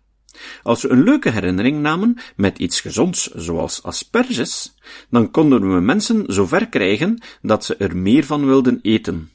Als 0.64 0.82
we 0.82 0.90
een 0.90 1.04
leuke 1.04 1.30
herinnering 1.30 1.82
namen 1.82 2.18
met 2.36 2.60
iets 2.60 2.82
gezonds, 2.82 3.32
zoals 3.32 3.84
asperges, 3.84 4.76
dan 5.10 5.32
konden 5.32 5.74
we 5.74 5.82
mensen 5.82 6.24
zover 6.28 6.70
krijgen 6.70 7.22
dat 7.42 7.66
ze 7.66 7.76
er 7.76 7.98
meer 7.98 8.26
van 8.26 8.46
wilden 8.46 8.80
eten. 8.82 9.32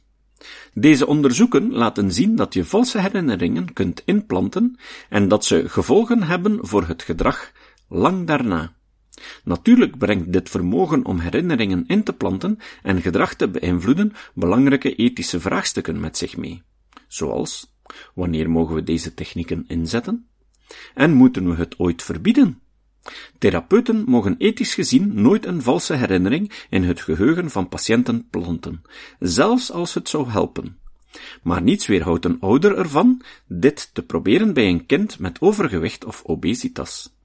Deze 0.75 1.07
onderzoeken 1.07 1.73
laten 1.73 2.12
zien 2.12 2.37
dat 2.37 2.55
je 2.55 2.64
valse 2.64 3.00
herinneringen 3.00 3.73
kunt 3.73 4.02
inplanten 4.05 4.78
en 5.09 5.28
dat 5.28 5.45
ze 5.45 5.69
gevolgen 5.69 6.23
hebben 6.23 6.59
voor 6.61 6.87
het 6.87 7.02
gedrag 7.02 7.52
lang 7.88 8.26
daarna. 8.26 8.76
Natuurlijk 9.44 9.98
brengt 9.98 10.32
dit 10.32 10.50
vermogen 10.50 11.04
om 11.04 11.18
herinneringen 11.18 11.84
in 11.87 12.02
te 12.02 12.12
planten 12.12 12.58
en 12.82 13.00
gedrag 13.00 13.34
te 13.34 13.48
beïnvloeden 13.48 14.12
belangrijke 14.34 14.94
ethische 14.94 15.40
vraagstukken 15.40 16.00
met 16.00 16.16
zich 16.16 16.37
mee. 16.37 16.62
Zoals, 17.08 17.75
wanneer 18.14 18.50
mogen 18.50 18.75
we 18.75 18.82
deze 18.82 19.14
technieken 19.14 19.64
inzetten? 19.68 20.26
En 20.94 21.12
moeten 21.12 21.48
we 21.50 21.56
het 21.56 21.78
ooit 21.78 22.02
verbieden? 22.02 22.60
Therapeuten 23.38 24.04
mogen 24.06 24.37
ethisch 24.38 24.75
gezien 24.75 25.22
nooit 25.22 25.46
een 25.46 25.62
valse 25.62 25.94
herinnering 25.94 26.52
in 26.70 26.82
het 26.82 27.00
geheugen 27.00 27.50
van 27.50 27.68
patiënten 27.68 28.28
planten, 28.30 28.82
zelfs 29.18 29.72
als 29.72 29.94
het 29.94 30.08
zou 30.08 30.28
helpen. 30.28 30.78
Maar 31.42 31.62
niets 31.62 31.87
weerhoudt 31.87 32.25
een 32.25 32.40
ouder 32.40 32.78
ervan 32.78 33.22
dit 33.46 33.90
te 33.92 34.02
proberen 34.02 34.54
bij 34.54 34.68
een 34.68 34.87
kind 34.87 35.18
met 35.18 35.40
overgewicht 35.40 36.04
of 36.04 36.22
obesitas. 36.25 37.16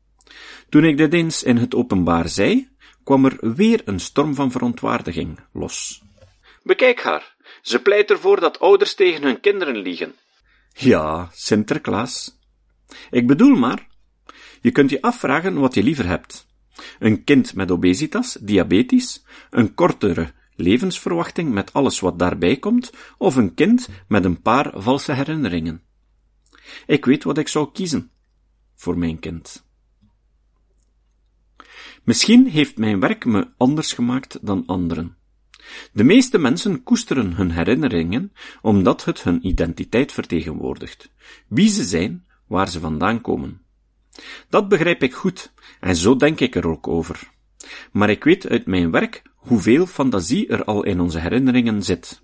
Toen 0.69 0.83
ik 0.83 0.97
dit 0.97 1.13
eens 1.13 1.43
in 1.43 1.57
het 1.57 1.75
openbaar 1.75 2.29
zei, 2.29 2.69
kwam 3.03 3.25
er 3.25 3.53
weer 3.55 3.81
een 3.85 3.99
storm 3.99 4.35
van 4.35 4.51
verontwaardiging 4.51 5.39
los. 5.53 6.01
Bekijk 6.63 7.01
haar. 7.01 7.35
Ze 7.61 7.81
pleit 7.81 8.11
ervoor 8.11 8.39
dat 8.39 8.59
ouders 8.59 8.93
tegen 8.95 9.23
hun 9.23 9.39
kinderen 9.39 9.77
liegen. 9.77 10.13
Ja, 10.73 11.29
Sinterklaas. 11.33 12.37
Ik 13.11 13.27
bedoel 13.27 13.55
maar, 13.55 13.87
je 14.61 14.71
kunt 14.71 14.89
je 14.89 15.01
afvragen 15.01 15.59
wat 15.59 15.73
je 15.73 15.83
liever 15.83 16.07
hebt. 16.07 16.47
Een 16.99 17.23
kind 17.23 17.53
met 17.53 17.71
obesitas, 17.71 18.37
diabetes, 18.41 19.23
een 19.49 19.73
kortere 19.73 20.31
levensverwachting 20.55 21.53
met 21.53 21.73
alles 21.73 21.99
wat 21.99 22.19
daarbij 22.19 22.57
komt, 22.57 22.91
of 23.17 23.35
een 23.35 23.53
kind 23.53 23.89
met 24.07 24.25
een 24.25 24.41
paar 24.41 24.71
valse 24.75 25.13
herinneringen. 25.13 25.83
Ik 26.85 27.05
weet 27.05 27.23
wat 27.23 27.37
ik 27.37 27.47
zou 27.47 27.71
kiezen 27.71 28.11
voor 28.75 28.97
mijn 28.97 29.19
kind. 29.19 29.65
Misschien 32.03 32.47
heeft 32.47 32.77
mijn 32.77 32.99
werk 32.99 33.25
me 33.25 33.47
anders 33.57 33.93
gemaakt 33.93 34.39
dan 34.41 34.63
anderen. 34.65 35.17
De 35.91 36.03
meeste 36.03 36.37
mensen 36.37 36.83
koesteren 36.83 37.33
hun 37.33 37.51
herinneringen 37.51 38.33
omdat 38.61 39.05
het 39.05 39.23
hun 39.23 39.47
identiteit 39.47 40.11
vertegenwoordigt, 40.11 41.11
wie 41.47 41.69
ze 41.69 41.83
zijn, 41.83 42.25
waar 42.47 42.69
ze 42.69 42.79
vandaan 42.79 43.21
komen. 43.21 43.61
Dat 44.49 44.67
begrijp 44.67 45.03
ik 45.03 45.13
goed, 45.13 45.53
en 45.79 45.95
zo 45.95 46.15
denk 46.15 46.39
ik 46.39 46.55
er 46.55 46.67
ook 46.67 46.87
over. 46.87 47.31
Maar 47.91 48.09
ik 48.09 48.23
weet 48.23 48.47
uit 48.47 48.65
mijn 48.65 48.91
werk 48.91 49.21
hoeveel 49.35 49.85
fantasie 49.85 50.47
er 50.47 50.63
al 50.63 50.83
in 50.83 50.99
onze 50.99 51.19
herinneringen 51.19 51.83
zit. 51.83 52.21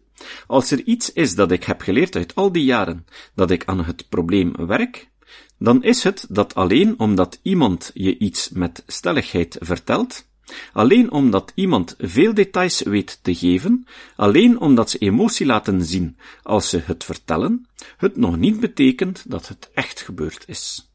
Als 0.48 0.71
er 0.71 0.83
iets 0.83 1.13
is 1.13 1.36
dat 1.36 1.51
ik 1.51 1.63
heb 1.63 1.81
geleerd 1.81 2.15
uit 2.15 2.36
al 2.36 2.51
die 2.51 2.63
jaren 2.63 3.05
dat 3.36 3.51
ik 3.51 3.65
aan 3.65 3.83
het 3.83 4.09
probleem 4.09 4.55
werk, 4.55 5.09
dan 5.57 5.83
is 5.83 6.03
het 6.03 6.25
dat 6.29 6.55
alleen 6.55 7.00
omdat 7.00 7.39
iemand 7.41 7.91
je 7.93 8.17
iets 8.17 8.50
met 8.50 8.83
stelligheid 8.88 9.57
vertelt, 9.59 10.27
alleen 10.74 11.12
omdat 11.12 11.51
iemand 11.55 11.95
veel 11.98 12.33
details 12.33 12.81
weet 12.81 13.19
te 13.21 13.36
geven, 13.36 13.88
alleen 14.15 14.59
omdat 14.59 14.89
ze 14.89 14.98
emotie 14.98 15.45
laten 15.45 15.86
zien 15.86 16.17
als 16.43 16.69
ze 16.69 16.81
het 16.86 17.03
vertellen, 17.03 17.67
het 17.98 18.17
nog 18.17 18.38
niet 18.38 18.59
betekent 18.59 19.24
dat 19.27 19.48
het 19.48 19.69
echt 19.74 20.01
gebeurd 20.01 20.43
is. 20.48 20.91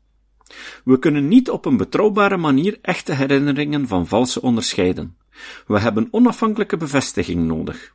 We 0.84 0.98
kunnen 0.98 1.28
niet 1.28 1.50
op 1.50 1.64
een 1.64 1.76
betrouwbare 1.76 2.36
manier 2.36 2.78
echte 2.82 3.12
herinneringen 3.12 3.88
van 3.88 4.06
valse 4.06 4.42
onderscheiden. 4.42 5.16
We 5.66 5.78
hebben 5.78 6.08
onafhankelijke 6.10 6.76
bevestiging 6.76 7.46
nodig. 7.46 7.94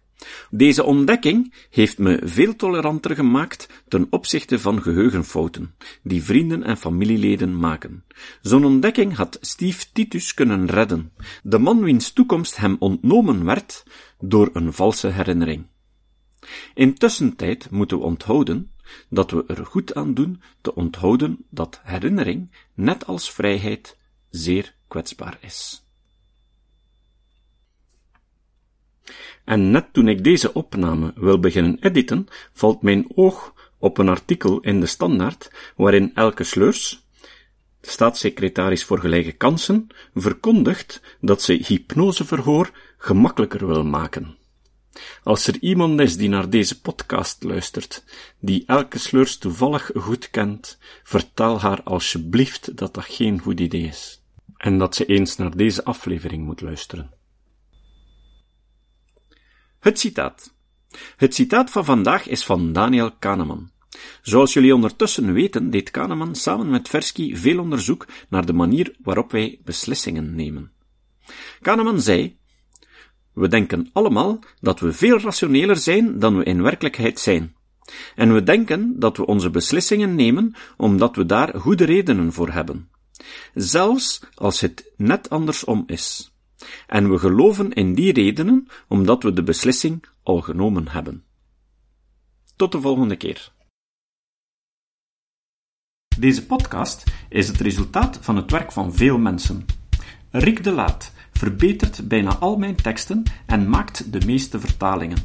Deze 0.49 0.83
ontdekking 0.83 1.53
heeft 1.69 1.97
me 1.97 2.19
veel 2.23 2.55
toleranter 2.55 3.15
gemaakt 3.15 3.83
ten 3.87 4.07
opzichte 4.09 4.59
van 4.59 4.81
geheugenfouten, 4.81 5.75
die 6.03 6.23
vrienden 6.23 6.63
en 6.63 6.77
familieleden 6.77 7.57
maken. 7.57 8.03
Zo'n 8.41 8.65
ontdekking 8.65 9.15
had 9.15 9.37
Steve 9.41 9.85
Titus 9.93 10.33
kunnen 10.33 10.65
redden, 10.65 11.11
de 11.43 11.57
man 11.57 11.83
wiens 11.83 12.11
toekomst 12.11 12.57
hem 12.57 12.75
ontnomen 12.79 13.45
werd 13.45 13.83
door 14.19 14.49
een 14.53 14.73
valse 14.73 15.07
herinnering. 15.07 15.65
Intussen 16.73 17.35
tijd 17.35 17.69
moeten 17.69 17.97
we 17.97 18.03
onthouden 18.03 18.71
dat 19.09 19.31
we 19.31 19.43
er 19.47 19.65
goed 19.65 19.95
aan 19.95 20.13
doen 20.13 20.41
te 20.61 20.75
onthouden 20.75 21.45
dat 21.49 21.79
herinnering, 21.83 22.51
net 22.73 23.05
als 23.05 23.31
vrijheid, 23.31 23.97
zeer 24.29 24.75
kwetsbaar 24.87 25.37
is. 25.41 25.83
En 29.49 29.71
net 29.71 29.93
toen 29.93 30.07
ik 30.07 30.23
deze 30.23 30.53
opname 30.53 31.11
wil 31.15 31.39
beginnen 31.39 31.77
editen, 31.79 32.27
valt 32.53 32.81
mijn 32.81 33.07
oog 33.15 33.53
op 33.77 33.97
een 33.97 34.09
artikel 34.09 34.59
in 34.59 34.79
de 34.79 34.85
Standaard, 34.85 35.51
waarin 35.75 36.11
Elke 36.13 36.43
Sleurs, 36.43 37.05
de 37.81 37.89
staatssecretaris 37.89 38.83
voor 38.83 38.99
gelijke 38.99 39.31
kansen, 39.31 39.87
verkondigt 40.15 41.01
dat 41.21 41.41
ze 41.41 41.53
hypnoseverhoor 41.53 42.71
gemakkelijker 42.97 43.67
wil 43.67 43.83
maken. 43.83 44.37
Als 45.23 45.47
er 45.47 45.57
iemand 45.59 45.99
is 45.99 46.17
die 46.17 46.29
naar 46.29 46.49
deze 46.49 46.81
podcast 46.81 47.43
luistert, 47.43 48.03
die 48.39 48.63
elke 48.65 48.99
sleurs 48.99 49.37
toevallig 49.37 49.91
goed 49.95 50.29
kent, 50.29 50.77
vertel 51.03 51.59
haar 51.59 51.83
alsjeblieft 51.83 52.77
dat 52.77 52.93
dat 52.93 53.05
geen 53.05 53.39
goed 53.39 53.59
idee 53.59 53.87
is. 53.87 54.21
En 54.57 54.77
dat 54.77 54.95
ze 54.95 55.05
eens 55.05 55.35
naar 55.35 55.57
deze 55.57 55.83
aflevering 55.83 56.45
moet 56.45 56.61
luisteren. 56.61 57.18
Het 59.79 59.99
citaat. 59.99 60.53
Het 61.15 61.35
citaat 61.35 61.69
van 61.69 61.85
vandaag 61.85 62.27
is 62.27 62.45
van 62.45 62.73
Daniel 62.73 63.11
Kahneman. 63.19 63.69
Zoals 64.21 64.53
jullie 64.53 64.75
ondertussen 64.75 65.33
weten, 65.33 65.69
deed 65.69 65.91
Kahneman 65.91 66.35
samen 66.35 66.69
met 66.69 66.89
Versky 66.89 67.35
veel 67.35 67.59
onderzoek 67.59 68.07
naar 68.29 68.45
de 68.45 68.53
manier 68.53 68.95
waarop 69.03 69.31
wij 69.31 69.59
beslissingen 69.63 70.35
nemen. 70.35 70.71
Kahneman 71.61 72.01
zei, 72.01 72.37
we 73.33 73.47
denken 73.47 73.89
allemaal 73.93 74.39
dat 74.61 74.79
we 74.79 74.93
veel 74.93 75.19
rationeler 75.19 75.77
zijn 75.77 76.19
dan 76.19 76.37
we 76.37 76.43
in 76.43 76.61
werkelijkheid 76.61 77.19
zijn. 77.19 77.55
En 78.15 78.33
we 78.33 78.43
denken 78.43 78.99
dat 78.99 79.17
we 79.17 79.25
onze 79.25 79.49
beslissingen 79.49 80.15
nemen 80.15 80.55
omdat 80.77 81.15
we 81.15 81.25
daar 81.25 81.59
goede 81.59 81.85
redenen 81.85 82.33
voor 82.33 82.49
hebben. 82.49 82.89
Zelfs 83.53 84.21
als 84.35 84.59
het 84.59 84.91
net 84.97 85.29
andersom 85.29 85.83
is. 85.87 86.33
En 86.87 87.09
we 87.09 87.19
geloven 87.19 87.73
in 87.73 87.93
die 87.93 88.13
redenen 88.13 88.67
omdat 88.87 89.23
we 89.23 89.33
de 89.33 89.43
beslissing 89.43 90.03
al 90.23 90.41
genomen 90.41 90.87
hebben. 90.87 91.23
Tot 92.55 92.71
de 92.71 92.81
volgende 92.81 93.15
keer. 93.15 93.51
Deze 96.17 96.45
podcast 96.45 97.03
is 97.29 97.47
het 97.47 97.57
resultaat 97.57 98.17
van 98.21 98.35
het 98.35 98.51
werk 98.51 98.71
van 98.71 98.93
veel 98.93 99.17
mensen. 99.17 99.65
Rick 100.31 100.63
de 100.63 100.71
Laat 100.71 101.11
verbetert 101.31 102.07
bijna 102.07 102.35
al 102.35 102.57
mijn 102.57 102.75
teksten 102.75 103.23
en 103.45 103.69
maakt 103.69 104.11
de 104.11 104.25
meeste 104.25 104.59
vertalingen. 104.59 105.17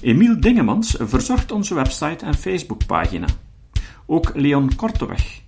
Emiel 0.00 0.40
Dingemans 0.40 0.96
verzorgt 0.98 1.52
onze 1.52 1.74
website 1.74 2.24
en 2.24 2.34
Facebookpagina. 2.34 3.26
Ook 4.06 4.34
Leon 4.34 4.74
Korteweg 4.74 5.40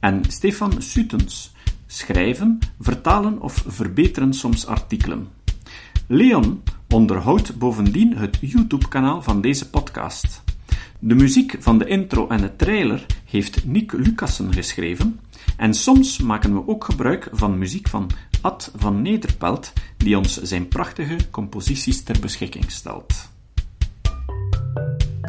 en 0.00 0.24
Stefan 0.28 0.82
Sutens 0.82 1.52
schrijven, 1.92 2.58
vertalen 2.80 3.40
of 3.40 3.64
verbeteren 3.66 4.32
soms 4.34 4.66
artikelen. 4.66 5.28
Leon 6.06 6.62
onderhoudt 6.88 7.58
bovendien 7.58 8.16
het 8.16 8.38
YouTube-kanaal 8.40 9.22
van 9.22 9.40
deze 9.40 9.70
podcast. 9.70 10.42
De 10.98 11.14
muziek 11.14 11.56
van 11.58 11.78
de 11.78 11.86
intro 11.86 12.28
en 12.28 12.40
de 12.40 12.56
trailer 12.56 13.06
heeft 13.24 13.64
Nick 13.64 13.92
Lucassen 13.92 14.52
geschreven 14.52 15.20
en 15.56 15.74
soms 15.74 16.18
maken 16.18 16.54
we 16.54 16.68
ook 16.68 16.84
gebruik 16.84 17.28
van 17.32 17.58
muziek 17.58 17.88
van 17.88 18.10
Ad 18.40 18.72
van 18.74 19.02
Nederpelt, 19.02 19.72
die 19.96 20.18
ons 20.18 20.42
zijn 20.42 20.68
prachtige 20.68 21.16
composities 21.30 22.02
ter 22.02 22.20
beschikking 22.20 22.70
stelt. 22.70 23.31